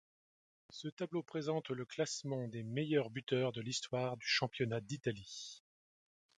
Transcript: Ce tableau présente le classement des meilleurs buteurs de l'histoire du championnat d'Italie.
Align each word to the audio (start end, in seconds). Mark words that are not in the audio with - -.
Ce 0.71 0.87
tableau 0.87 1.21
présente 1.21 1.69
le 1.69 1.85
classement 1.85 2.47
des 2.47 2.63
meilleurs 2.63 3.11
buteurs 3.11 3.51
de 3.51 3.61
l'histoire 3.61 4.17
du 4.17 4.25
championnat 4.25 4.81
d'Italie. 4.81 5.61